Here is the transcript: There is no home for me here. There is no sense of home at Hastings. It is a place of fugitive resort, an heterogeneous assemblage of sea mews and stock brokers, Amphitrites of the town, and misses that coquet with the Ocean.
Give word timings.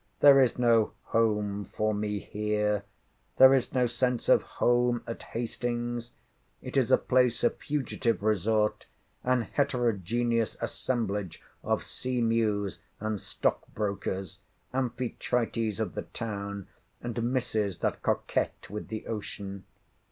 There 0.19 0.41
is 0.41 0.57
no 0.57 0.93
home 1.03 1.63
for 1.65 1.93
me 1.93 2.17
here. 2.21 2.85
There 3.37 3.53
is 3.53 3.71
no 3.71 3.85
sense 3.85 4.29
of 4.29 4.41
home 4.41 5.03
at 5.05 5.21
Hastings. 5.21 6.13
It 6.59 6.75
is 6.75 6.91
a 6.91 6.97
place 6.97 7.43
of 7.43 7.57
fugitive 7.57 8.23
resort, 8.23 8.87
an 9.23 9.43
heterogeneous 9.43 10.57
assemblage 10.59 11.39
of 11.63 11.83
sea 11.83 12.19
mews 12.19 12.81
and 12.99 13.21
stock 13.21 13.67
brokers, 13.75 14.39
Amphitrites 14.73 15.79
of 15.79 15.93
the 15.93 16.01
town, 16.01 16.67
and 17.03 17.21
misses 17.31 17.77
that 17.81 18.01
coquet 18.01 18.71
with 18.71 18.87
the 18.87 19.05
Ocean. 19.05 19.65